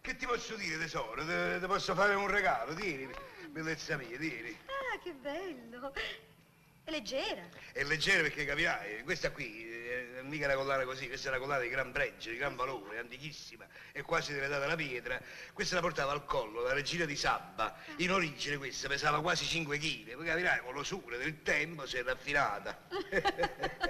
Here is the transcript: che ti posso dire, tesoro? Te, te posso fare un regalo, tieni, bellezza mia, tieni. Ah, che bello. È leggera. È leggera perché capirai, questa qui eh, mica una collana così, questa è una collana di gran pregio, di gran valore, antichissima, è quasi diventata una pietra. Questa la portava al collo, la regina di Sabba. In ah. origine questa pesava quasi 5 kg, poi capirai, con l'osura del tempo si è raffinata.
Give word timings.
che 0.00 0.16
ti 0.16 0.26
posso 0.26 0.54
dire, 0.56 0.78
tesoro? 0.78 1.24
Te, 1.24 1.58
te 1.60 1.66
posso 1.66 1.94
fare 1.94 2.14
un 2.14 2.26
regalo, 2.28 2.74
tieni, 2.74 3.08
bellezza 3.48 3.96
mia, 3.96 4.18
tieni. 4.18 4.56
Ah, 4.66 4.98
che 4.98 5.12
bello. 5.12 5.92
È 6.84 6.90
leggera. 6.90 7.48
È 7.72 7.84
leggera 7.84 8.22
perché 8.22 8.44
capirai, 8.44 9.02
questa 9.04 9.30
qui 9.30 9.70
eh, 9.70 10.22
mica 10.22 10.46
una 10.46 10.56
collana 10.56 10.84
così, 10.84 11.06
questa 11.06 11.28
è 11.28 11.30
una 11.30 11.40
collana 11.40 11.62
di 11.62 11.68
gran 11.68 11.92
pregio, 11.92 12.30
di 12.30 12.36
gran 12.36 12.56
valore, 12.56 12.98
antichissima, 12.98 13.66
è 13.92 14.02
quasi 14.02 14.32
diventata 14.32 14.64
una 14.64 14.74
pietra. 14.74 15.20
Questa 15.52 15.76
la 15.76 15.80
portava 15.80 16.10
al 16.10 16.24
collo, 16.24 16.62
la 16.62 16.72
regina 16.72 17.04
di 17.04 17.14
Sabba. 17.14 17.76
In 17.98 18.10
ah. 18.10 18.14
origine 18.14 18.56
questa 18.56 18.88
pesava 18.88 19.20
quasi 19.20 19.44
5 19.44 19.78
kg, 19.78 20.14
poi 20.16 20.26
capirai, 20.26 20.60
con 20.60 20.74
l'osura 20.74 21.16
del 21.16 21.42
tempo 21.42 21.86
si 21.86 21.98
è 21.98 22.02
raffinata. 22.02 22.86